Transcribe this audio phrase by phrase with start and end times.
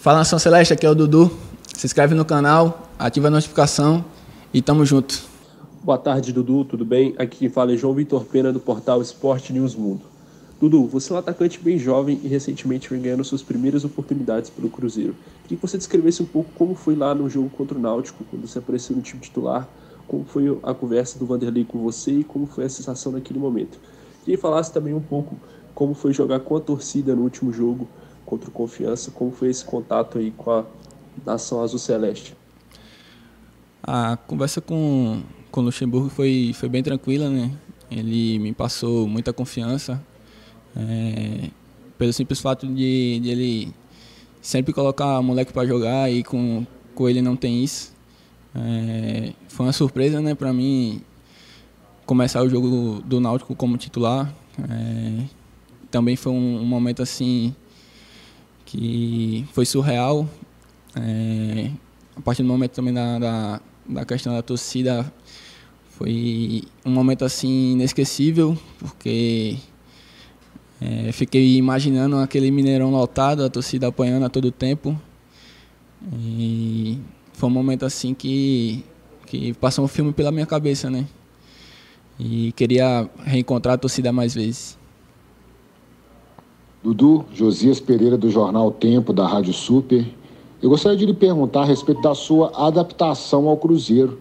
[0.00, 1.28] Fala Nação Celeste, aqui é o Dudu.
[1.74, 4.04] Se inscreve no canal, ativa a notificação
[4.54, 5.24] e tamo junto.
[5.82, 7.16] Boa tarde, Dudu, tudo bem?
[7.18, 10.02] Aqui quem fala é João Vitor Pena do portal Esporte News Mundo.
[10.60, 14.70] Dudu, você é um atacante bem jovem e recentemente vem ganhando suas primeiras oportunidades pelo
[14.70, 15.16] Cruzeiro.
[15.42, 18.46] Queria que você descrevesse um pouco como foi lá no jogo contra o Náutico, quando
[18.46, 19.68] você apareceu no time titular,
[20.06, 23.76] como foi a conversa do Vanderlei com você e como foi a sensação naquele momento.
[24.20, 25.34] Queria que falasse também um pouco
[25.74, 27.88] como foi jogar com a torcida no último jogo
[28.28, 30.64] contra o Confiança, como foi esse contato aí com a
[31.24, 32.36] nação azul celeste.
[33.82, 37.50] A conversa com com o Luxemburgo foi, foi bem tranquila, né?
[37.90, 40.00] Ele me passou muita confiança,
[40.76, 41.48] é,
[41.96, 43.74] pelo simples fato de, de, ele
[44.42, 47.94] sempre colocar moleque para jogar e com, com ele não tem isso.
[48.54, 51.00] É, foi uma surpresa, né, para mim
[52.04, 54.32] começar o jogo do Náutico como titular.
[54.58, 55.24] É,
[55.90, 57.54] também foi um, um, momento assim
[58.68, 60.28] que foi surreal.
[60.94, 61.70] É,
[62.14, 65.10] a partir do momento também da, da, da questão da torcida
[65.90, 69.56] foi um momento assim inesquecível, porque
[70.80, 75.00] é, fiquei imaginando aquele Mineirão lotado, a torcida apanhando a todo tempo.
[76.12, 76.98] E
[77.32, 78.84] foi um momento assim que,
[79.26, 81.06] que passou um filme pela minha cabeça, né?
[82.20, 84.77] E queria reencontrar a torcida mais vezes.
[86.88, 90.06] Dudu, Josias Pereira do jornal Tempo, da Rádio Super.
[90.62, 94.18] Eu gostaria de lhe perguntar a respeito da sua adaptação ao Cruzeiro.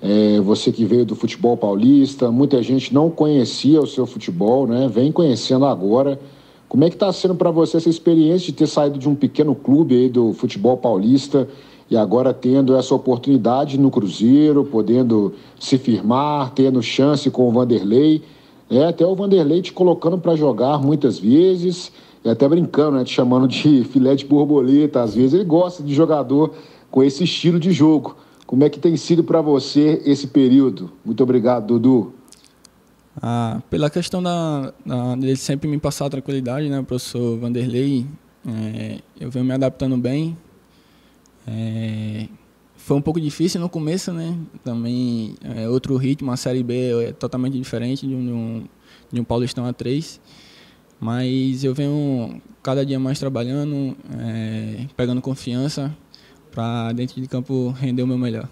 [0.00, 4.86] É, você que veio do futebol paulista, muita gente não conhecia o seu futebol, né?
[4.86, 6.20] Vem conhecendo agora.
[6.68, 9.54] Como é que está sendo para você essa experiência de ter saído de um pequeno
[9.56, 11.48] clube aí do futebol paulista
[11.90, 18.22] e agora tendo essa oportunidade no Cruzeiro, podendo se firmar, tendo chance com o Vanderlei,
[18.70, 21.92] é, até o Vanderlei te colocando para jogar muitas vezes,
[22.24, 25.94] e até brincando, né, te chamando de filé de borboleta, às vezes ele gosta de
[25.94, 26.54] jogador
[26.90, 28.16] com esse estilo de jogo.
[28.46, 30.90] Como é que tem sido para você esse período?
[31.04, 32.12] Muito obrigado, Dudu.
[33.20, 38.06] Ah, pela questão da, da, dele sempre me passar tranquilidade, né, professor Vanderlei,
[38.46, 40.36] é, eu venho me adaptando bem.
[41.46, 42.28] É,
[42.76, 44.36] foi um pouco difícil no começo, né?
[44.62, 48.64] Também é outro ritmo, a Série B é totalmente diferente de um,
[49.10, 50.20] de um Paulistão A3.
[51.00, 55.94] Mas eu venho cada dia mais trabalhando, é, pegando confiança
[56.50, 58.48] para dentro de campo render o meu melhor.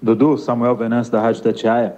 [0.00, 1.96] Dudu, Samuel Venâncio da Rádio Tatiaia,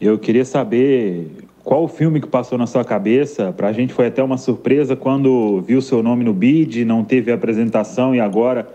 [0.00, 3.52] eu queria saber qual o filme que passou na sua cabeça.
[3.52, 7.30] Para a gente foi até uma surpresa quando viu seu nome no BID, não teve
[7.30, 8.68] apresentação e agora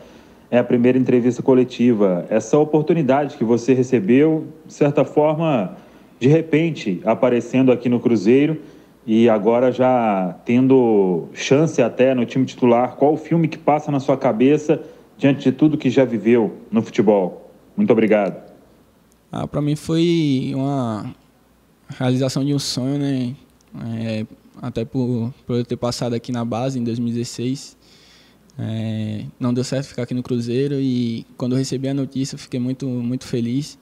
[0.49, 2.25] é a primeira entrevista coletiva.
[2.29, 5.75] Essa oportunidade que você recebeu, de certa forma,
[6.19, 8.57] de repente, aparecendo aqui no Cruzeiro
[9.05, 13.99] e agora já tendo chance até no time titular, qual o filme que passa na
[13.99, 14.81] sua cabeça
[15.17, 17.51] diante de tudo que já viveu no futebol?
[17.75, 18.47] Muito obrigado.
[19.29, 21.13] Ah, para mim foi uma
[21.89, 23.35] realização de um sonho, né?
[23.85, 24.25] É,
[24.61, 27.77] até por, por eu ter passado aqui na base em 2016.
[28.59, 32.59] É, não deu certo ficar aqui no Cruzeiro e quando eu recebi a notícia fiquei
[32.59, 33.77] muito muito feliz.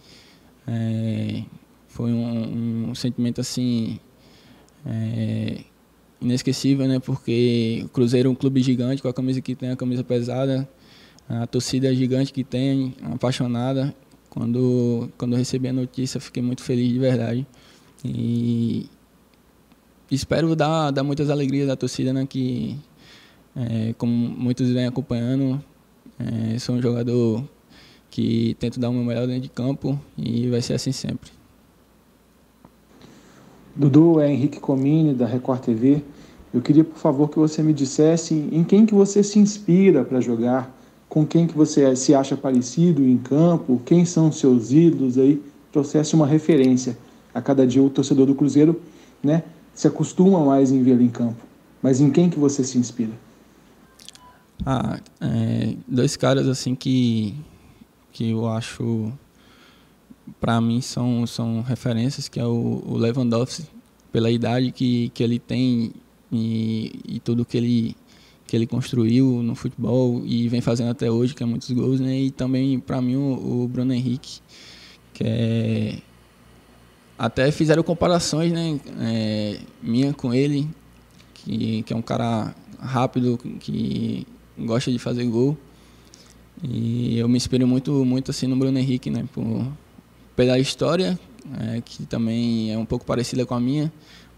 [0.67, 1.43] É,
[1.87, 3.99] foi um, um sentimento assim
[4.85, 5.61] é,
[6.21, 6.99] inesquecível, né?
[6.99, 10.67] Porque o Cruzeiro é um clube gigante, com a camisa que tem, a camisa pesada,
[11.27, 13.95] a torcida gigante que tem, apaixonada.
[14.29, 17.47] Quando, quando eu recebi a notícia, fiquei muito feliz de verdade.
[18.05, 18.89] E
[20.11, 22.25] espero dar, dar muitas alegrias à torcida, né?
[22.25, 22.77] Que,
[23.55, 25.61] é, como muitos vêm acompanhando,
[26.19, 27.43] é, sou um jogador
[28.09, 31.31] que tento dar o meu melhor dentro de campo e vai ser assim sempre.
[33.75, 36.01] Dudu, é Henrique Comini, da Record TV.
[36.53, 40.21] Eu queria, por favor, que você me dissesse em quem que você se inspira para
[40.21, 40.73] jogar,
[41.09, 45.41] com quem que você se acha parecido em campo, quem são seus ídolos aí,
[45.73, 46.97] trouxesse uma referência.
[47.35, 48.81] A cada dia o torcedor do Cruzeiro
[49.21, 49.43] né,
[49.73, 51.43] se acostuma mais em vê-lo em campo.
[51.83, 53.11] Mas em quem que você se inspira?
[54.65, 57.35] Ah, é, dois caras assim que,
[58.11, 59.13] que eu acho
[60.39, 63.65] para mim são, são referências, que é o, o Lewandowski,
[64.11, 65.91] pela idade que, que ele tem
[66.31, 67.95] e, e tudo que ele,
[68.47, 72.17] que ele construiu no futebol e vem fazendo até hoje, que é muitos gols, né?
[72.17, 74.39] E também, para mim, o, o, Bruno Henrique,
[75.13, 75.97] que é...
[77.17, 78.79] Até fizeram comparações, né?
[78.99, 80.67] É, minha com ele,
[81.33, 84.27] que, que é um cara rápido, que
[84.57, 85.57] gosta de fazer gol.
[86.63, 89.25] E eu me inspiro muito, muito assim no Bruno Henrique, né?
[89.33, 89.65] Por,
[90.35, 91.17] pela história,
[91.59, 93.91] é, que também é um pouco parecida com a minha,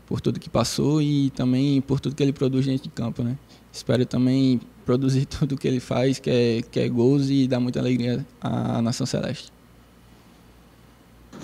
[0.06, 3.38] por tudo que passou e também por tudo que ele produz dentro de campo, né?
[3.72, 7.80] Espero também produzir tudo que ele faz, que é, que é gols e dar muita
[7.80, 9.52] alegria à Nação Celeste.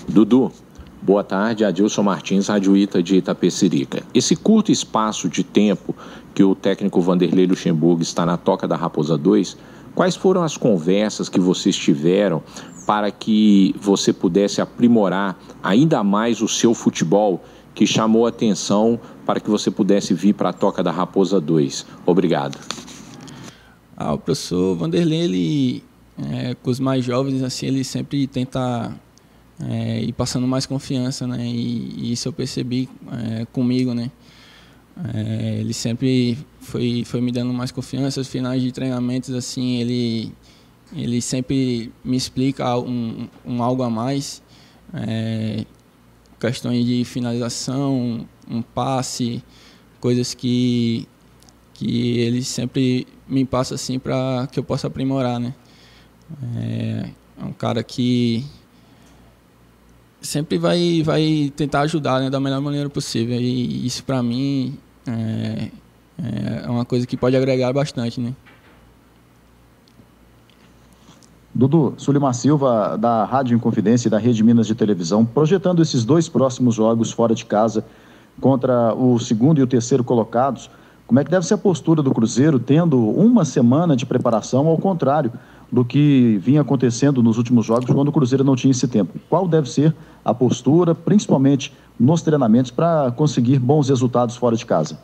[0.07, 0.51] Dudu,
[1.03, 1.65] boa tarde.
[1.65, 4.03] Adilson Martins, radioíta de Itapecerica.
[4.13, 5.93] Esse curto espaço de tempo
[6.33, 9.57] que o técnico Vanderlei Luxemburgo está na Toca da Raposa 2,
[9.93, 12.41] quais foram as conversas que vocês tiveram
[12.87, 17.43] para que você pudesse aprimorar ainda mais o seu futebol
[17.75, 21.85] que chamou atenção para que você pudesse vir para a Toca da Raposa 2?
[22.05, 22.57] Obrigado.
[23.95, 25.83] Ah, o professor Vanderlei, ele,
[26.31, 28.91] é, com os mais jovens, assim, ele sempre tenta
[29.59, 31.45] é, ir passando mais confiança, né?
[31.45, 34.11] E, e isso eu percebi é, comigo, né?
[35.13, 38.21] É, ele sempre foi, foi me dando mais confiança.
[38.21, 40.31] Os finais de treinamentos, assim, ele,
[40.95, 44.41] ele sempre me explica um, um algo a mais.
[44.93, 45.65] É,
[46.39, 49.43] questões de finalização, um passe,
[49.99, 51.07] coisas que,
[51.73, 55.53] que ele sempre me passa assim para que eu possa aprimorar, né?
[56.57, 57.09] É,
[57.39, 58.45] é, um cara que
[60.23, 63.39] sempre vai vai tentar ajudar, né, da melhor maneira possível.
[63.39, 65.69] E isso para mim é,
[66.65, 68.33] é uma coisa que pode agregar bastante, né?
[71.53, 76.27] Dudu, Sulimar Silva, da Rádio Inconfidência e da Rede Minas de Televisão, projetando esses dois
[76.27, 77.85] próximos jogos fora de casa
[78.41, 80.67] contra o segundo e o terceiro colocados,
[81.05, 84.79] como é que deve ser a postura do Cruzeiro tendo uma semana de preparação, ao
[84.79, 85.31] contrário
[85.73, 89.19] do que vinha acontecendo nos últimos jogos, quando o Cruzeiro não tinha esse tempo?
[89.27, 94.99] Qual deve ser a postura, principalmente nos treinamentos, para conseguir bons resultados fora de casa?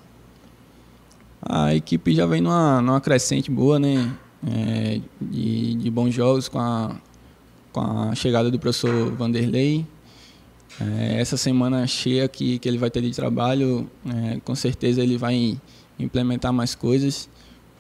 [1.42, 4.16] A equipe já vem numa, numa crescente boa, né?
[4.46, 6.96] é, de, de, bons jogos com a,
[7.72, 9.88] com a chegada do professor Vanderlei.
[10.80, 15.18] É, essa semana cheia que, que ele vai ter de trabalho, é, com certeza ele
[15.18, 15.60] vai
[15.98, 17.28] implementar mais coisas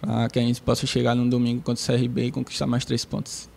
[0.01, 3.05] para que a gente possa chegar no domingo contra o CRB e conquistar mais três
[3.05, 3.49] pontos.